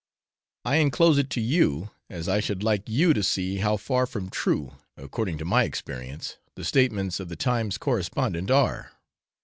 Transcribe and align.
I 0.65 0.77
enclose 0.77 1.19
it 1.19 1.29
to 1.29 1.41
you, 1.41 1.91
as 2.09 2.27
I 2.27 2.39
should 2.39 2.63
like 2.63 2.89
you 2.89 3.13
to 3.13 3.21
see 3.21 3.57
how 3.57 3.77
far 3.77 4.07
from 4.07 4.31
true, 4.31 4.73
according 4.97 5.37
to 5.37 5.45
my 5.45 5.63
experience, 5.63 6.39
the 6.55 6.65
statements 6.65 7.19
of 7.19 7.29
the 7.29 7.35
'Times' 7.35 7.77
Correspondent' 7.77 8.49
are. 8.49 8.93